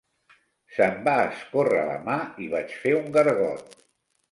[0.77, 2.17] Se'm va escórrer la mà
[2.47, 3.81] i vaig fer un gargot.